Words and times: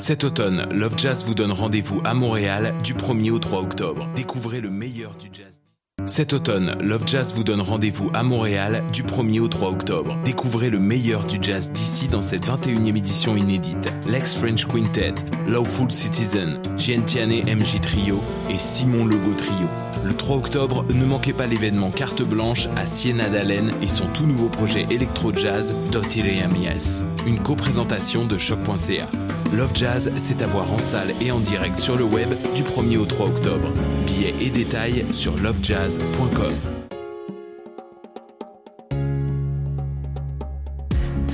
Cet 0.00 0.24
automne, 0.24 0.66
Love 0.72 0.94
Jazz 0.96 1.24
vous 1.26 1.34
donne 1.34 1.52
rendez-vous 1.52 2.00
à 2.04 2.14
Montréal 2.14 2.72
du 2.82 2.94
1er 2.94 3.32
au 3.32 3.38
3 3.38 3.60
octobre. 3.60 4.08
Découvrez 4.16 4.62
le 4.62 4.70
meilleur 4.70 5.14
du 5.14 5.28
jazz. 5.30 5.60
Cet 6.06 6.32
automne, 6.32 6.74
Love 6.80 7.02
Jazz 7.04 7.34
vous 7.34 7.44
donne 7.44 7.60
rendez-vous 7.60 8.10
à 8.14 8.22
Montréal 8.22 8.82
du 8.94 9.02
1er 9.02 9.40
au 9.40 9.48
3 9.48 9.68
octobre. 9.68 10.16
Découvrez 10.24 10.70
le 10.70 10.78
meilleur 10.78 11.24
du 11.24 11.36
jazz 11.42 11.70
d'ici 11.70 12.08
dans 12.08 12.22
cette 12.22 12.46
21e 12.46 12.96
édition 12.96 13.36
inédite. 13.36 13.92
Lex 14.08 14.36
French 14.36 14.64
Quintet, 14.64 15.16
Lawful 15.46 15.90
Citizen, 15.90 16.62
Giantiane 16.78 17.42
MJ 17.44 17.78
Trio 17.82 18.22
et 18.48 18.58
Simon 18.58 19.04
Logo 19.04 19.34
Trio. 19.36 19.68
Le 20.02 20.14
3 20.14 20.38
octobre, 20.38 20.86
ne 20.94 21.04
manquez 21.04 21.34
pas 21.34 21.46
l'événement 21.46 21.90
Carte 21.90 22.22
Blanche 22.22 22.68
à 22.74 22.86
Siena 22.86 23.28
d'Allen 23.28 23.70
et 23.82 23.88
son 23.88 24.06
tout 24.06 24.26
nouveau 24.26 24.48
projet 24.48 24.86
électro-jazz 24.88 25.74
Dotireamies. 25.92 27.02
Une 27.26 27.38
co-présentation 27.38 28.24
de 28.24 28.38
choc.ca. 28.38 29.06
Love 29.52 29.72
Jazz, 29.74 30.12
c'est 30.16 30.42
à 30.42 30.46
voir 30.46 30.72
en 30.72 30.78
salle 30.78 31.12
et 31.20 31.32
en 31.32 31.40
direct 31.40 31.78
sur 31.78 31.96
le 31.96 32.04
web 32.04 32.28
du 32.54 32.62
1er 32.62 32.98
au 32.98 33.06
3 33.06 33.26
octobre. 33.26 33.72
Billets 34.06 34.34
et 34.40 34.50
détails 34.50 35.04
sur 35.12 35.36
lovejazz.com. 35.36 36.79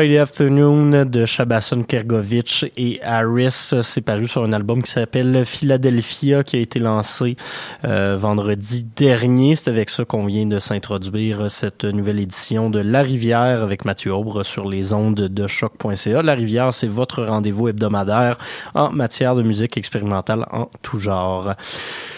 Friday 0.00 0.16
Afternoon 0.16 1.04
de 1.04 1.26
Shabason 1.26 1.82
Kergovich 1.82 2.64
et 2.78 3.02
Harris. 3.02 3.74
C'est 3.82 4.00
paru 4.00 4.28
sur 4.28 4.42
un 4.42 4.54
album 4.54 4.82
qui 4.82 4.90
s'appelle 4.90 5.44
Philadelphia 5.44 6.42
qui 6.42 6.56
a 6.56 6.60
été 6.60 6.78
lancé 6.78 7.36
euh, 7.84 8.16
vendredi 8.18 8.86
dernier. 8.96 9.56
C'est 9.56 9.68
avec 9.68 9.90
ça 9.90 10.06
qu'on 10.06 10.24
vient 10.24 10.46
de 10.46 10.58
s'introduire 10.58 11.50
cette 11.50 11.84
nouvelle 11.84 12.18
édition 12.18 12.70
de 12.70 12.78
La 12.78 13.02
Rivière 13.02 13.62
avec 13.62 13.84
Mathieu 13.84 14.14
Aubre 14.14 14.42
sur 14.42 14.66
les 14.66 14.94
ondes 14.94 15.16
de 15.16 15.46
choc.ca. 15.46 16.22
La 16.22 16.32
Rivière, 16.32 16.72
c'est 16.72 16.88
votre 16.88 17.22
rendez-vous 17.22 17.68
hebdomadaire 17.68 18.38
en 18.74 18.90
matière 18.90 19.34
de 19.34 19.42
musique 19.42 19.76
expérimentale 19.76 20.46
en 20.50 20.70
tout 20.80 20.98
genre. 20.98 21.56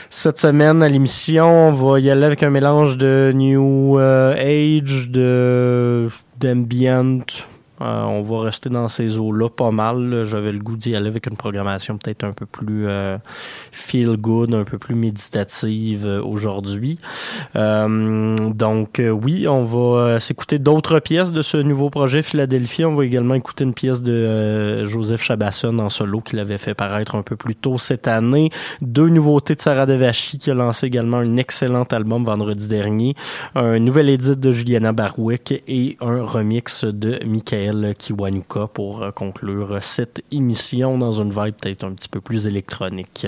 Cette 0.08 0.38
semaine 0.38 0.84
à 0.84 0.88
l'émission, 0.88 1.70
on 1.70 1.72
va 1.72 1.98
y 1.98 2.10
aller 2.10 2.26
avec 2.26 2.44
un 2.44 2.50
mélange 2.50 2.96
de 2.96 3.32
New 3.34 3.98
euh, 3.98 4.34
Age, 4.34 5.08
de 5.10 6.08
d'ambient, 6.38 7.24
euh, 7.82 8.04
on 8.04 8.22
va 8.22 8.42
rester 8.42 8.68
dans 8.68 8.88
ces 8.88 9.18
eaux-là 9.18 9.48
pas 9.48 9.70
mal. 9.70 10.24
J'avais 10.24 10.52
le 10.52 10.58
goût 10.58 10.76
d'y 10.76 10.94
aller 10.94 11.08
avec 11.08 11.26
une 11.26 11.36
programmation 11.36 11.98
peut-être 11.98 12.24
un 12.24 12.32
peu 12.32 12.46
plus 12.46 12.86
euh, 12.86 13.18
feel 13.72 14.16
good, 14.16 14.54
un 14.54 14.64
peu 14.64 14.78
plus 14.78 14.94
méditative 14.94 16.06
euh, 16.06 16.22
aujourd'hui. 16.22 16.98
donc 17.54 19.00
oui, 19.00 19.48
on 19.48 19.64
va 19.64 20.20
s'écouter 20.20 20.58
d'autres 20.58 21.00
pièces 21.00 21.32
de 21.32 21.42
ce 21.42 21.56
nouveau 21.56 21.90
projet 21.90 22.22
Philadelphie. 22.22 22.84
On 22.84 22.94
va 22.94 23.04
également 23.04 23.34
écouter 23.34 23.64
une 23.64 23.74
pièce 23.74 24.02
de 24.02 24.84
Joseph 24.84 25.22
Chabasson 25.22 25.78
en 25.78 25.88
solo 25.88 26.20
qu'il 26.20 26.38
avait 26.38 26.58
fait 26.58 26.74
paraître 26.74 27.14
un 27.14 27.22
peu 27.22 27.36
plus 27.36 27.56
tôt 27.56 27.78
cette 27.78 28.08
année. 28.08 28.50
Deux 28.80 29.08
nouveautés 29.08 29.54
de 29.54 29.60
Sarah 29.60 29.86
Devachi 29.86 30.38
qui 30.38 30.50
a 30.50 30.54
lancé 30.54 30.86
également 30.86 31.18
un 31.18 31.36
excellent 31.36 31.84
album 31.84 32.24
vendredi 32.24 32.68
dernier. 32.68 33.14
Un 33.54 33.78
nouvel 33.78 34.08
édit 34.08 34.36
de 34.36 34.52
Juliana 34.52 34.92
Barwick 34.92 35.62
et 35.66 35.96
un 36.00 36.24
remix 36.24 36.84
de 36.84 37.18
Michael 37.26 37.71
Kiwanuka 37.98 38.68
pour 38.68 39.02
euh, 39.02 39.10
conclure 39.10 39.82
cette 39.82 40.22
émission 40.30 40.98
dans 40.98 41.12
une 41.12 41.30
vibe 41.30 41.54
peut-être 41.60 41.84
un 41.84 41.92
petit 41.92 42.08
peu 42.08 42.20
plus 42.20 42.46
électronique. 42.46 43.26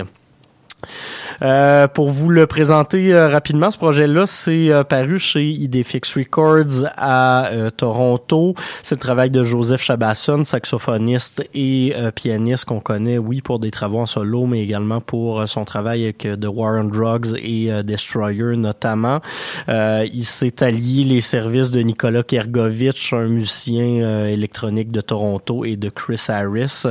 Euh, 1.41 1.87
pour 1.87 2.09
vous 2.09 2.29
le 2.29 2.47
présenter 2.47 3.13
euh, 3.13 3.27
rapidement, 3.29 3.71
ce 3.71 3.77
projet-là, 3.77 4.25
c'est 4.25 4.71
euh, 4.71 4.83
paru 4.83 5.19
chez 5.19 5.45
Idefix 5.45 6.15
Records 6.15 6.87
à 6.97 7.49
Toronto. 7.75 8.55
C'est 8.83 8.95
le 8.95 8.99
travail 8.99 9.29
de 9.29 9.43
Joseph 9.43 9.81
Chabasson, 9.81 10.43
saxophoniste 10.43 11.43
et 11.53 11.93
pianiste 12.15 12.65
qu'on 12.65 12.79
connaît, 12.79 13.17
oui, 13.17 13.41
pour 13.41 13.59
des 13.59 13.71
travaux 13.71 13.99
en 13.99 14.05
solo, 14.05 14.45
mais 14.45 14.61
également 14.61 15.01
pour 15.01 15.47
son 15.47 15.65
travail 15.65 16.03
avec 16.03 16.19
The 16.19 16.47
War 16.47 16.79
on 16.79 16.85
Drugs 16.85 17.35
et 17.37 17.71
Destroyer 17.83 18.55
notamment. 18.55 19.21
il 19.67 20.25
s'est 20.25 20.63
allié 20.63 21.03
les 21.03 21.21
services 21.21 21.71
de 21.71 21.81
Nicolas 21.81 22.23
Kergovich, 22.23 23.13
un 23.13 23.27
musicien 23.27 24.27
électronique 24.27 24.91
de 24.91 25.01
Toronto, 25.01 25.65
et 25.65 25.75
de 25.75 25.89
Chris 25.89 26.21
Harris. 26.27 26.83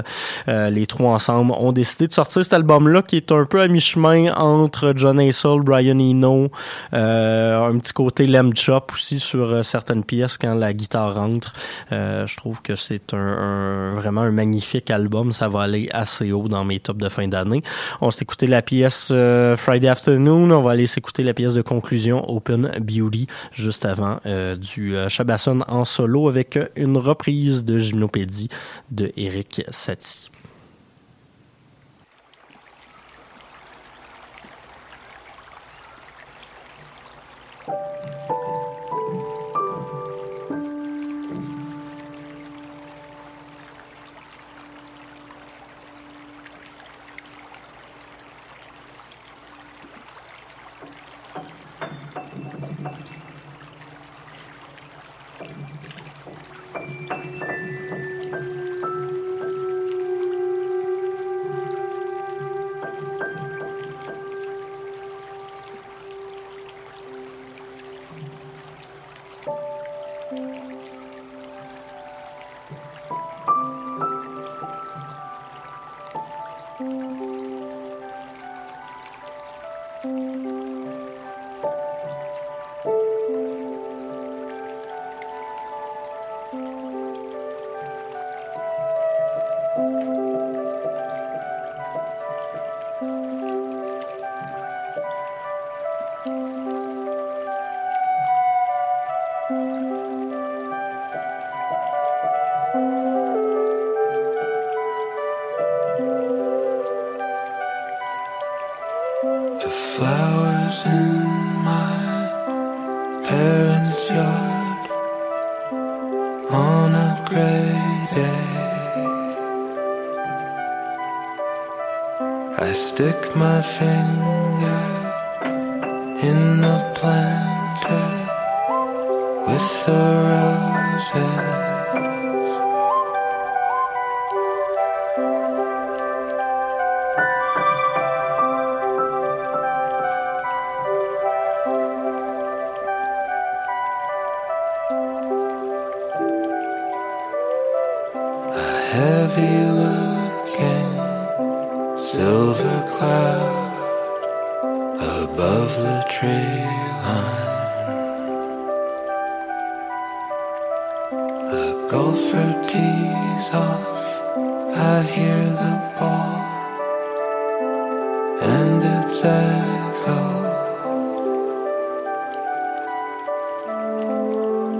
les 0.46 0.86
trois 0.86 1.12
ensemble 1.12 1.52
ont 1.52 1.72
décidé 1.72 2.06
de 2.08 2.12
sortir 2.12 2.42
cet 2.42 2.52
album-là 2.52 3.02
qui 3.02 3.16
est 3.16 3.32
un 3.32 3.44
peu 3.44 3.60
à 3.60 3.68
mi-chemin 3.84 4.32
entre 4.34 4.94
John 4.96 5.20
Hassel, 5.20 5.60
Brian 5.60 5.98
Eno, 5.98 6.50
euh, 6.94 7.66
un 7.66 7.78
petit 7.78 7.92
côté 7.92 8.26
Lem 8.26 8.56
Chop 8.56 8.92
aussi 8.92 9.20
sur 9.20 9.52
euh, 9.52 9.62
certaines 9.62 10.04
pièces 10.04 10.38
quand 10.38 10.54
la 10.54 10.72
guitare 10.72 11.14
rentre. 11.14 11.52
Euh, 11.92 12.26
je 12.26 12.36
trouve 12.36 12.62
que 12.62 12.76
c'est 12.76 13.12
un, 13.12 13.94
vraiment 13.94 14.22
un 14.22 14.30
magnifique 14.30 14.90
album. 14.90 15.32
Ça 15.32 15.48
va 15.48 15.62
aller 15.62 15.88
assez 15.92 16.32
haut 16.32 16.48
dans 16.48 16.64
mes 16.64 16.80
tops 16.80 16.98
de 16.98 17.08
fin 17.10 17.28
d'année. 17.28 17.62
On 18.00 18.10
s'est 18.10 18.22
écouté 18.22 18.46
la 18.46 18.62
pièce 18.62 19.12
Friday 19.56 19.88
Afternoon. 19.88 20.50
On 20.50 20.62
va 20.62 20.72
aller 20.72 20.86
s'écouter 20.86 21.22
la 21.22 21.34
pièce 21.34 21.54
de 21.54 21.62
conclusion 21.62 22.24
Open 22.30 22.72
Beauty 22.80 23.26
juste 23.52 23.84
avant 23.84 24.18
du 24.56 24.96
Chabasson 25.08 25.60
en 25.68 25.84
solo 25.84 26.28
avec 26.28 26.58
une 26.76 26.96
reprise 26.96 27.64
de 27.64 27.78
Gymnopédie 27.78 28.48
de 28.90 29.12
Eric 29.16 29.62
Satie. 29.70 30.30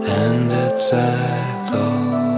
and 0.06 0.52
it's 0.52 0.92
echoes. 0.92 2.33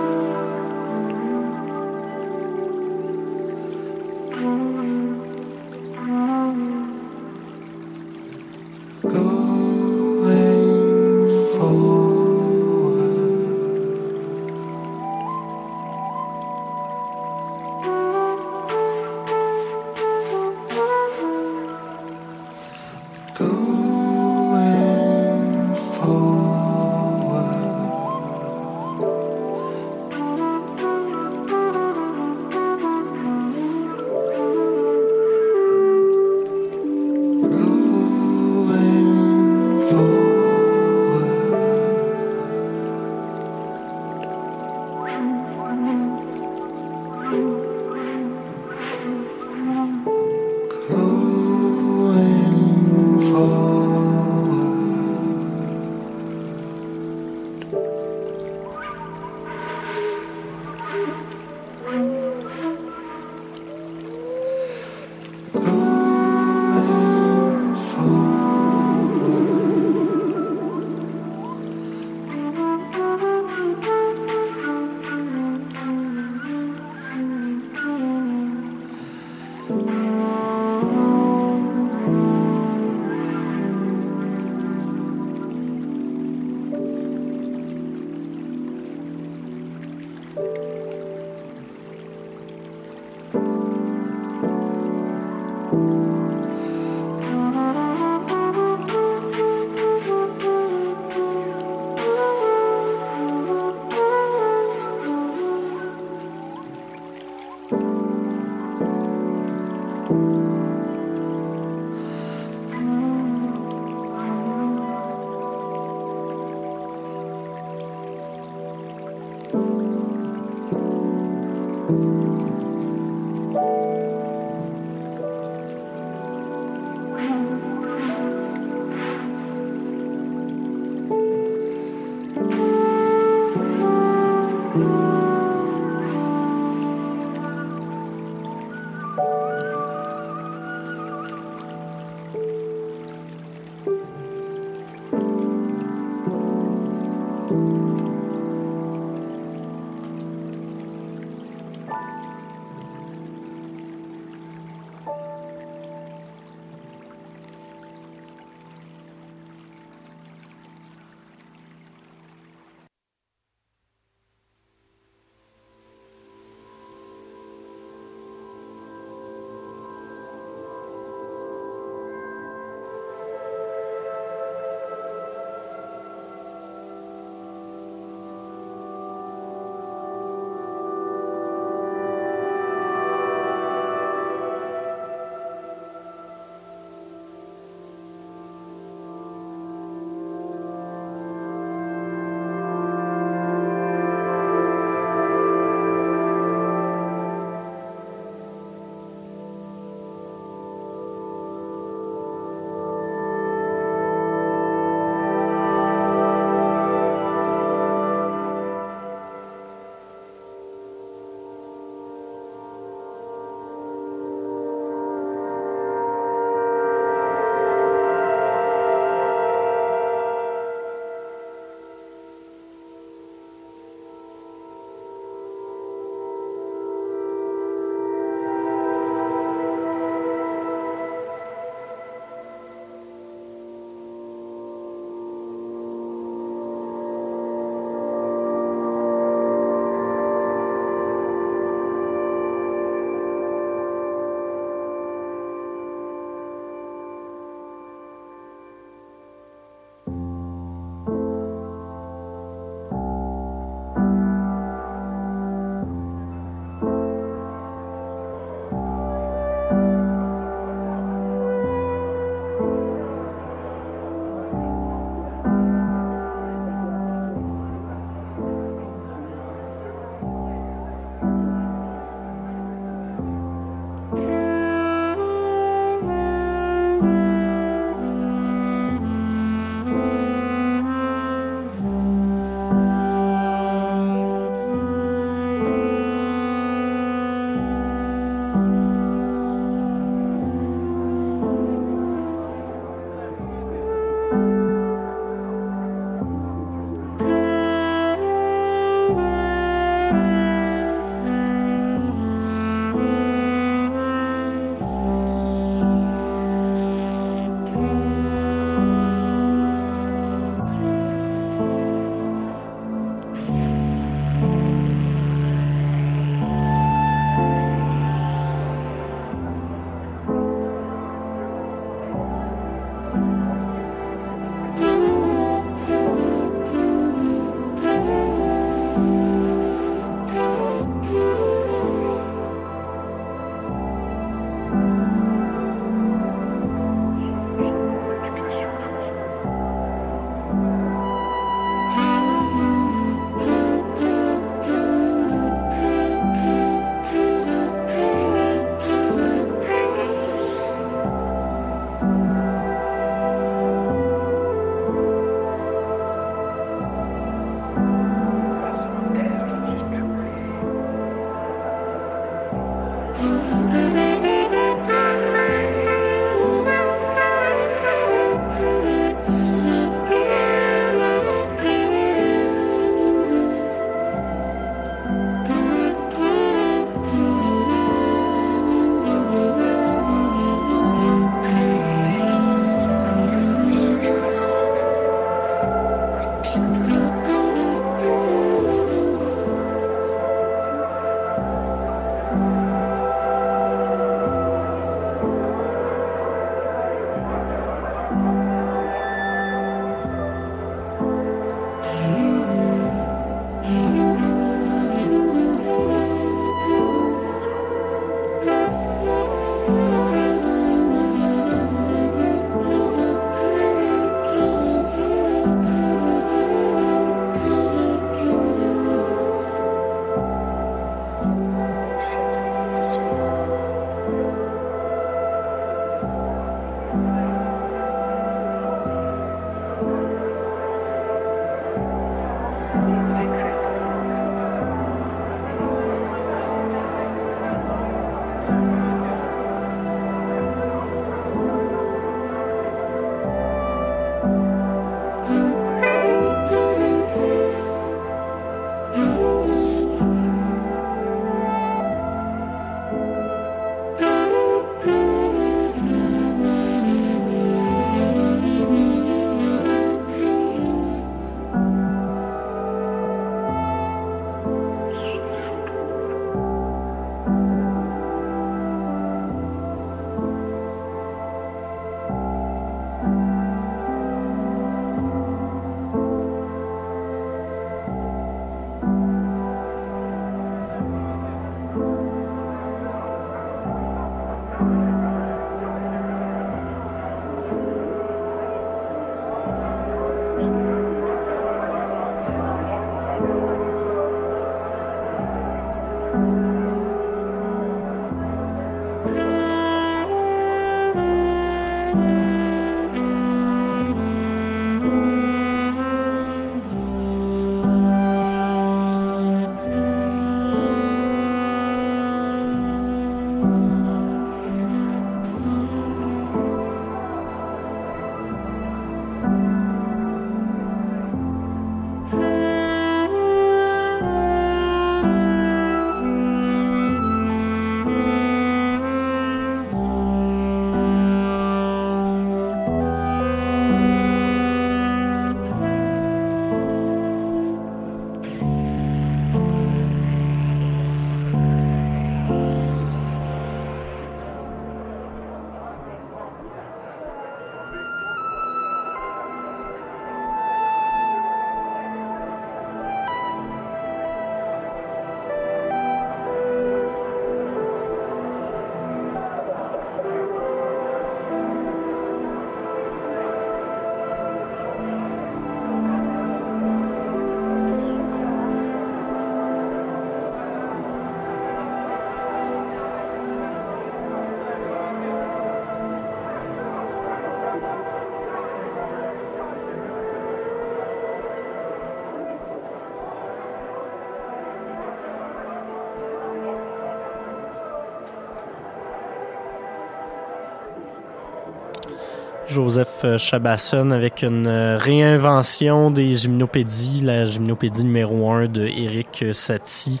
Joseph 592.56 592.95
Chabasson 593.18 593.90
avec 593.90 594.22
une 594.22 594.48
réinvention 594.48 595.90
des 595.90 596.16
gymnopédies, 596.16 597.00
la 597.02 597.26
gymnopédie 597.26 597.84
numéro 597.84 598.30
1 598.30 598.46
de 598.46 598.62
Eric 598.66 599.24
Satie 599.32 600.00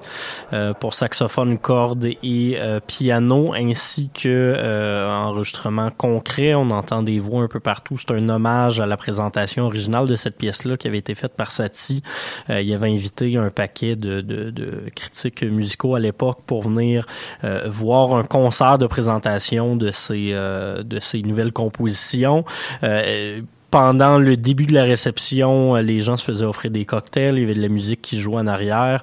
pour 0.80 0.94
saxophone, 0.94 1.58
corde 1.58 2.04
et 2.04 2.58
piano, 2.86 3.52
ainsi 3.54 4.10
que 4.10 5.06
enregistrement 5.08 5.90
concret. 5.90 6.54
On 6.54 6.70
entend 6.70 7.02
des 7.02 7.20
voix 7.20 7.42
un 7.42 7.48
peu 7.48 7.60
partout. 7.60 7.96
C'est 7.98 8.12
un 8.12 8.28
hommage 8.28 8.80
à 8.80 8.86
la 8.86 8.96
présentation 8.96 9.64
originale 9.64 10.06
de 10.06 10.16
cette 10.16 10.36
pièce-là 10.36 10.76
qui 10.76 10.88
avait 10.88 10.98
été 10.98 11.14
faite 11.14 11.34
par 11.36 11.50
Satie. 11.50 12.02
il 12.48 12.72
avait 12.72 12.90
invité 12.90 13.36
un 13.36 13.50
paquet 13.50 13.96
de, 13.96 14.20
de, 14.20 14.50
de 14.50 14.84
critiques 14.94 15.42
musicaux 15.42 15.94
à 15.94 16.00
l'époque 16.00 16.38
pour 16.46 16.62
venir 16.62 17.06
voir 17.66 18.14
un 18.14 18.24
concert 18.24 18.78
de 18.78 18.86
présentation 18.86 19.76
de 19.76 19.90
ces 19.90 20.32
euh, 20.32 20.82
de 20.82 21.00
ces 21.00 21.22
nouvelles 21.22 21.52
compositions. 21.52 22.44
Euh, 22.82 22.95
pendant 23.70 24.18
le 24.18 24.36
début 24.36 24.66
de 24.66 24.72
la 24.72 24.84
réception, 24.84 25.76
euh, 25.76 25.82
les 25.82 26.00
gens 26.00 26.16
se 26.16 26.24
faisaient 26.24 26.44
offrir 26.44 26.70
des 26.70 26.84
cocktails, 26.84 27.36
il 27.36 27.40
y 27.40 27.44
avait 27.44 27.54
de 27.54 27.60
la 27.60 27.68
musique 27.68 28.00
qui 28.00 28.20
jouait 28.20 28.38
en 28.40 28.46
arrière, 28.46 29.02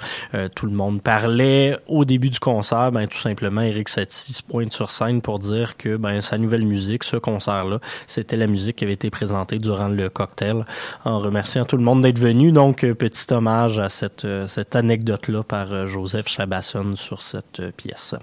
tout 0.56 0.66
le 0.66 0.72
monde 0.72 1.02
parlait. 1.02 1.78
Au 1.88 2.06
début 2.06 2.30
du 2.30 2.40
concert, 2.40 2.92
ben 2.92 3.08
tout 3.08 3.18
simplement, 3.18 3.62
Eric 3.62 3.90
Satie 3.90 4.34
se 4.34 4.42
pointe 4.42 4.74
sur 4.74 4.90
scène 4.90 5.22
pour 5.22 5.40
dire 5.40 5.78
que 5.78 5.98
ben 5.98 6.22
sa 6.22 6.38
nouvelle 6.38 6.66
musique, 6.66 7.04
ce 7.04 7.18
concert-là, 7.18 7.80
c'était 8.08 8.38
la 8.38 8.48
musique 8.48 8.78
qui 8.78 8.86
avait 8.86 8.94
été 8.94 9.10
présentée 9.10 9.60
durant 9.60 9.90
le 9.90 10.10
cocktail, 10.10 10.66
en 11.06 11.20
remerciant 11.20 11.66
tout 11.66 11.78
le 11.78 11.84
monde 11.84 12.02
d'être 12.02 12.20
venu. 12.20 12.52
Donc 12.52 12.80
petit 12.94 13.32
hommage 13.34 13.80
à 13.80 13.90
cette 13.90 14.26
cette 14.48 14.76
anecdote-là 14.76 15.44
par 15.44 15.88
Joseph 15.88 16.28
Chabasson 16.28 16.96
sur 16.96 17.22
cette 17.22 17.62
pièce. 17.78 18.16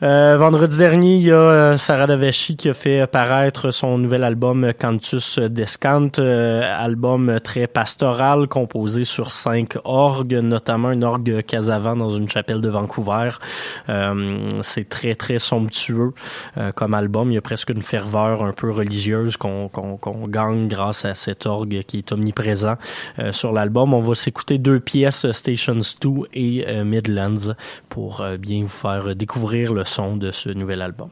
Euh, 0.00 0.36
vendredi 0.38 0.78
dernier, 0.78 1.16
il 1.16 1.22
y 1.22 1.32
a 1.32 1.34
euh, 1.34 1.76
Sarah 1.76 2.06
Daveshi 2.06 2.56
qui 2.56 2.68
a 2.68 2.74
fait 2.74 3.00
apparaître 3.00 3.72
son 3.72 3.98
nouvel 3.98 4.22
album 4.22 4.72
Cantus 4.78 5.40
Descant, 5.40 6.20
euh, 6.20 6.62
album 6.78 7.40
très 7.42 7.66
pastoral 7.66 8.46
composé 8.46 9.02
sur 9.02 9.32
cinq 9.32 9.76
orgues, 9.82 10.34
notamment 10.34 10.88
un 10.88 11.02
orgue 11.02 11.42
Casavan 11.44 11.96
dans 11.96 12.10
une 12.10 12.28
chapelle 12.28 12.60
de 12.60 12.68
Vancouver. 12.68 13.30
C'est 14.62 14.88
très 14.88 15.14
très 15.14 15.38
somptueux 15.38 16.12
comme 16.74 16.94
album. 16.94 17.30
Il 17.32 17.34
y 17.34 17.38
a 17.38 17.42
presque 17.42 17.70
une 17.70 17.82
ferveur 17.82 18.44
un 18.44 18.52
peu 18.52 18.70
religieuse 18.70 19.36
qu'on 19.36 19.68
gagne 20.28 20.68
grâce 20.68 21.04
à 21.04 21.14
cet 21.14 21.46
orgue 21.46 21.82
qui 21.86 21.98
est 21.98 22.12
omniprésent 22.12 22.76
sur 23.30 23.52
l'album. 23.52 23.94
On 23.94 24.00
va 24.00 24.14
s'écouter 24.14 24.58
deux 24.58 24.80
pièces, 24.80 25.30
Stations 25.32 25.80
2 26.00 26.10
et 26.34 26.84
Midlands, 26.84 27.54
pour 27.88 28.24
bien 28.38 28.62
vous 28.62 28.68
faire 28.68 29.16
découvrir 29.16 29.72
le 29.72 29.84
son 29.88 30.16
de 30.16 30.30
ce 30.30 30.50
nouvel 30.50 30.82
album. 30.82 31.10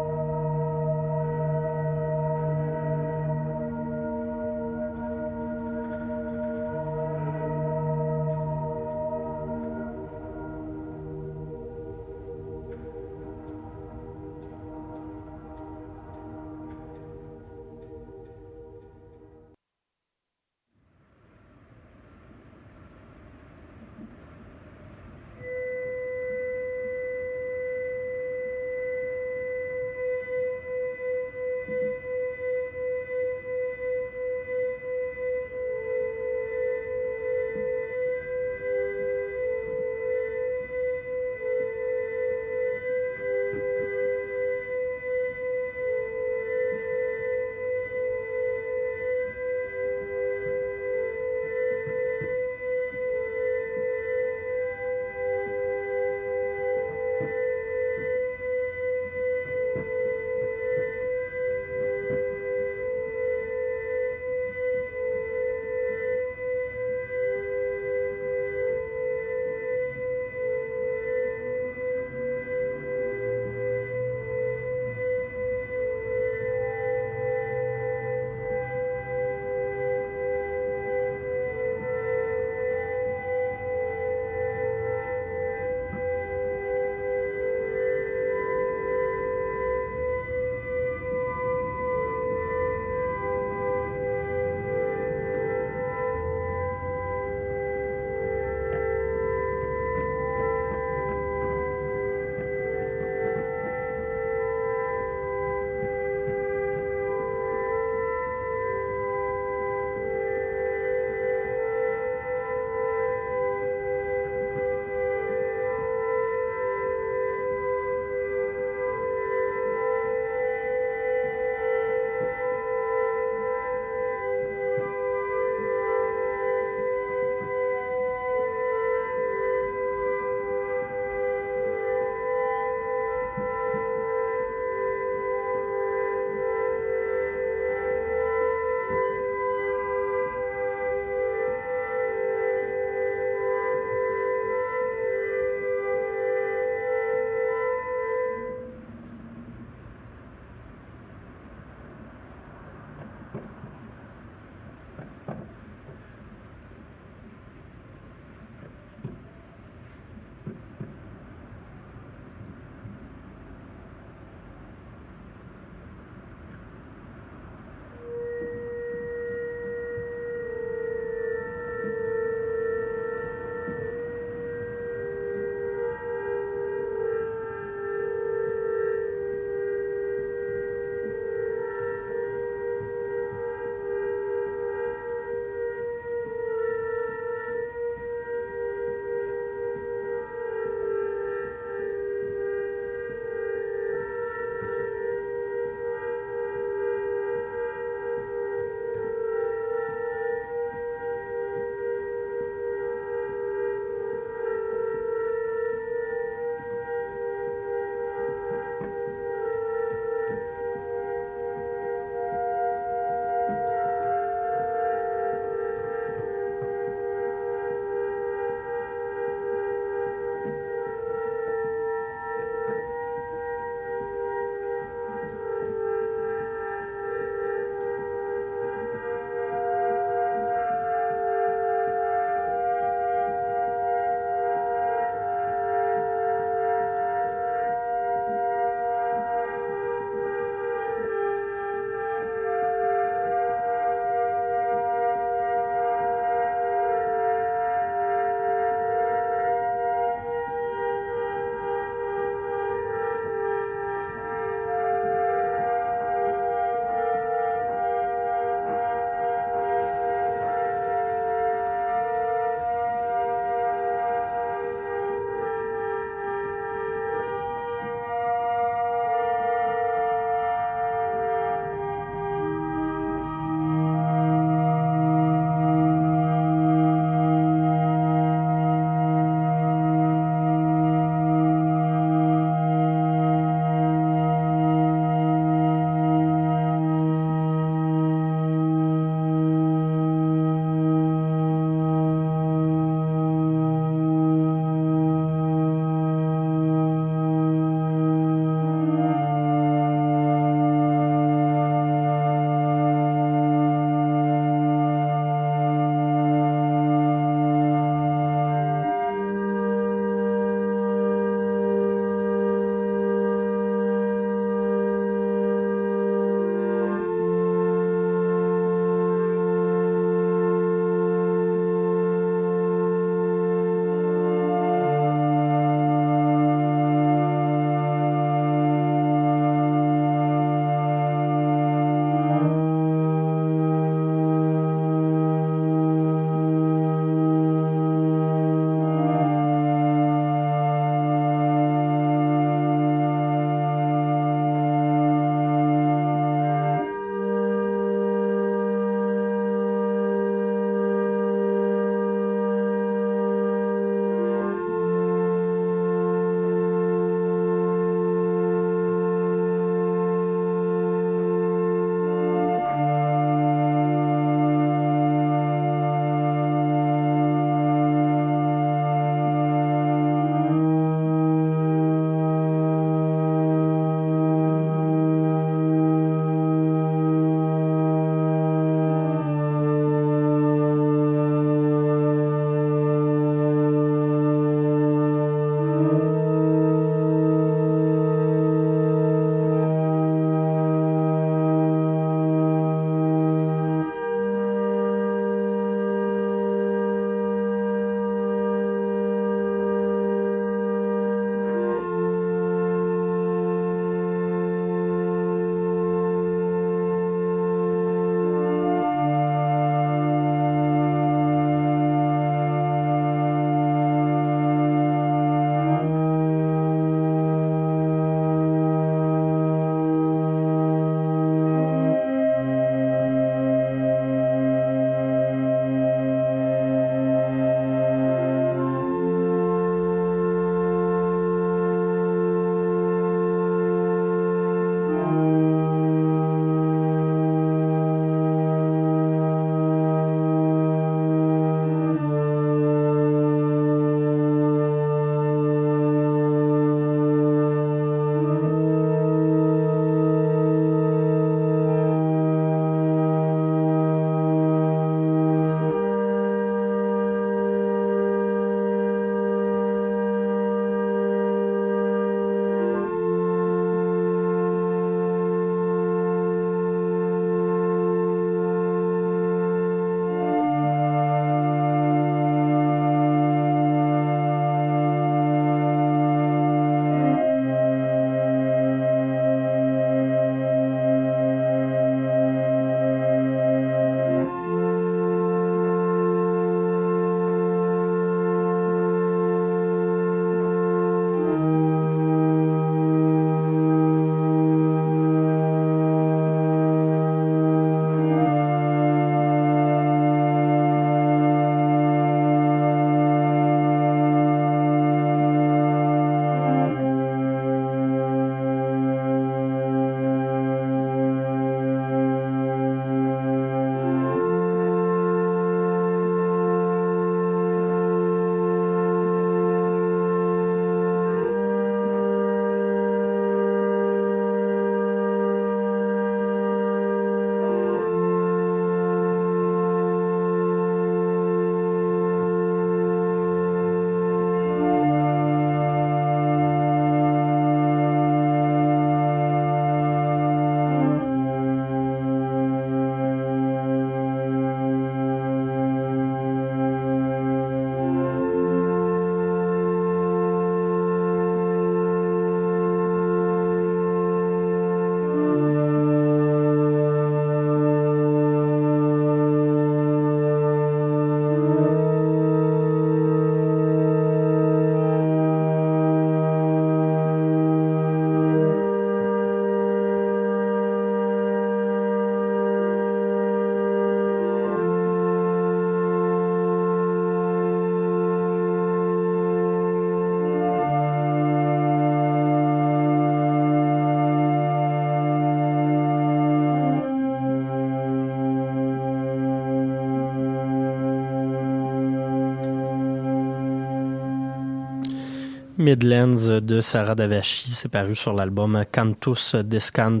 Midlands 595.62 596.40
de 596.40 596.60
Sarah 596.60 596.94
Davachi. 596.94 597.50
C'est 597.50 597.68
paru 597.68 597.94
sur 597.94 598.12
l'album 598.12 598.64
Cantus 598.72 599.36
Descant, 599.36 600.00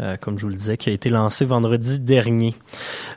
euh, 0.00 0.16
comme 0.16 0.38
je 0.38 0.42
vous 0.42 0.48
le 0.48 0.56
disais, 0.56 0.76
qui 0.76 0.88
a 0.88 0.92
été 0.92 1.10
lancé 1.10 1.44
vendredi 1.44 2.00
dernier. 2.00 2.54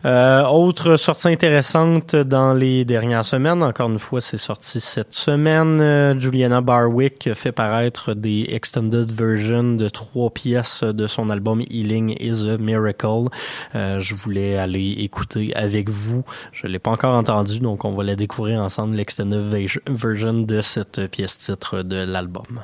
Euh, 0.03 0.43
autre 0.45 0.97
sortie 0.97 1.27
intéressante 1.27 2.15
dans 2.15 2.53
les 2.53 2.85
dernières 2.85 3.25
semaines, 3.25 3.61
encore 3.61 3.89
une 3.89 3.99
fois, 3.99 4.19
c'est 4.19 4.37
sorti 4.37 4.81
cette 4.81 5.13
semaine. 5.13 5.79
Euh, 5.79 6.19
Juliana 6.19 6.61
Barwick 6.61 7.33
fait 7.35 7.51
paraître 7.51 8.15
des 8.15 8.47
extended 8.49 9.11
versions 9.11 9.75
de 9.75 9.89
trois 9.89 10.31
pièces 10.31 10.83
de 10.83 11.05
son 11.05 11.29
album 11.29 11.61
Healing 11.61 12.15
is 12.19 12.49
a 12.49 12.57
Miracle. 12.57 13.27
Euh, 13.75 13.99
je 13.99 14.15
voulais 14.15 14.57
aller 14.57 14.95
écouter 14.99 15.55
avec 15.55 15.89
vous. 15.89 16.23
Je 16.51 16.65
l'ai 16.65 16.79
pas 16.79 16.91
encore 16.91 17.15
entendu, 17.15 17.59
donc 17.59 17.85
on 17.85 17.93
va 17.93 18.03
la 18.03 18.15
découvrir 18.15 18.61
ensemble, 18.61 18.95
l'extended 18.95 19.53
version 19.87 20.33
de 20.33 20.61
cette 20.61 21.07
pièce 21.11 21.37
titre 21.37 21.83
de 21.83 21.97
l'album. 21.97 22.61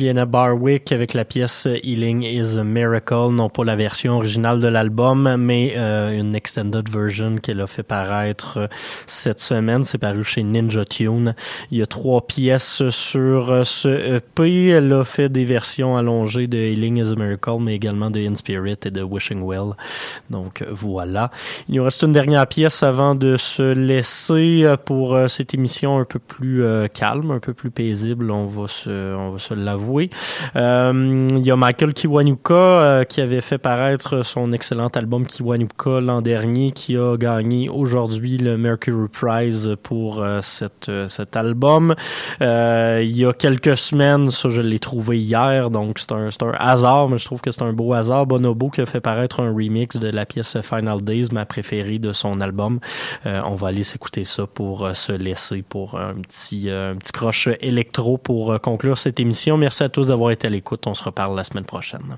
Juliana 0.00 0.24
Barwick 0.24 0.92
avec 0.92 1.12
la 1.12 1.26
pièce 1.26 1.68
Healing 1.82 2.22
is 2.22 2.56
a 2.58 2.64
Miracle, 2.64 3.32
non 3.32 3.50
pas 3.50 3.64
la 3.64 3.76
version 3.76 4.16
originale 4.16 4.58
de 4.58 4.66
l'album, 4.66 5.36
mais 5.36 5.74
euh, 5.76 6.18
une 6.18 6.34
extended 6.34 6.88
version 6.88 7.36
qu'elle 7.36 7.60
a 7.60 7.66
fait 7.66 7.82
paraître 7.82 8.56
euh, 8.56 8.66
cette 9.06 9.40
semaine. 9.40 9.84
C'est 9.84 9.98
paru 9.98 10.24
chez 10.24 10.42
Ninja 10.42 10.86
Tune. 10.86 11.34
Il 11.70 11.76
y 11.76 11.82
a 11.82 11.86
trois 11.86 12.26
pièces 12.26 12.88
sur 12.88 13.50
euh, 13.50 13.64
ce 13.64 14.16
EP. 14.16 14.68
Elle 14.68 14.90
a 14.94 15.04
fait 15.04 15.28
des 15.28 15.44
versions 15.44 15.98
allongées 15.98 16.46
de 16.46 16.56
Healing 16.56 16.96
is 16.96 17.12
a 17.12 17.16
Miracle, 17.16 17.58
mais 17.60 17.74
également 17.74 18.10
de 18.10 18.20
In 18.20 18.36
Spirit 18.36 18.78
et 18.86 18.90
de 18.90 19.02
Wishing 19.02 19.42
Well. 19.42 19.74
Donc 20.30 20.64
voilà. 20.70 21.30
Il 21.68 21.74
nous 21.74 21.84
reste 21.84 22.04
une 22.04 22.14
dernière 22.14 22.46
pièce 22.46 22.82
avant 22.82 23.14
de 23.14 23.36
se 23.36 23.74
laisser 23.74 24.64
pour 24.86 25.18
cette 25.28 25.52
émission 25.52 25.98
un 25.98 26.06
peu 26.06 26.18
plus 26.18 26.64
calme, 26.94 27.32
un 27.32 27.38
peu 27.38 27.52
plus 27.52 27.70
paisible. 27.70 28.30
On 28.30 28.46
va 28.46 28.66
se, 28.66 29.14
on 29.14 29.32
va 29.32 29.38
se 29.38 29.52
l'avouer. 29.52 29.89
Euh, 30.56 31.28
il 31.30 31.44
y 31.44 31.50
a 31.50 31.56
Michael 31.56 31.92
Kiwanuka 31.92 32.54
euh, 32.54 33.04
qui 33.04 33.20
avait 33.20 33.40
fait 33.40 33.58
paraître 33.58 34.22
son 34.22 34.52
excellent 34.52 34.88
album 34.88 35.26
Kiwanuka 35.26 36.00
l'an 36.00 36.22
dernier, 36.22 36.70
qui 36.70 36.96
a 36.96 37.16
gagné 37.16 37.68
aujourd'hui 37.68 38.38
le 38.38 38.56
Mercury 38.56 39.08
Prize 39.08 39.76
pour 39.82 40.22
euh, 40.22 40.40
cet 40.42 41.36
album. 41.36 41.94
il 42.40 43.16
y 43.16 43.24
a 43.24 43.32
quelques 43.32 43.76
semaines, 43.76 44.30
ça 44.30 44.48
je 44.48 44.62
l'ai 44.62 44.78
trouvé 44.78 45.18
hier, 45.18 45.70
donc 45.70 45.98
c'est 45.98 46.12
un, 46.12 46.28
un 46.28 46.52
hasard, 46.58 47.08
mais 47.08 47.18
je 47.18 47.24
trouve 47.24 47.40
que 47.40 47.50
c'est 47.50 47.62
un 47.62 47.72
beau 47.72 47.92
hasard. 47.92 48.26
Bonobo 48.26 48.70
qui 48.70 48.80
a 48.80 48.86
fait 48.86 49.00
paraître 49.00 49.40
un 49.40 49.52
remix 49.52 49.96
de 49.96 50.08
la 50.08 50.26
pièce 50.26 50.60
Final 50.62 51.02
Days, 51.02 51.28
ma 51.32 51.44
préférée 51.46 51.98
de 51.98 52.12
son 52.12 52.40
album. 52.40 52.80
on 53.24 53.54
va 53.54 53.68
aller 53.68 53.84
s'écouter 53.84 54.24
ça 54.24 54.46
pour 54.46 54.88
se 54.94 55.12
laisser 55.12 55.62
pour 55.62 55.98
un 55.98 56.14
petit, 56.14 56.68
un 56.70 56.96
petit 56.96 57.12
croche 57.12 57.48
électro 57.60 58.18
pour 58.18 58.60
conclure 58.60 58.98
cette 58.98 59.20
émission. 59.20 59.56
Merci 59.56 59.79
à 59.82 59.88
tous 59.88 60.08
d'avoir 60.08 60.30
été 60.30 60.46
à 60.46 60.50
l'écoute. 60.50 60.86
On 60.86 60.94
se 60.94 61.04
reparle 61.04 61.36
la 61.36 61.44
semaine 61.44 61.64
prochaine. 61.64 62.16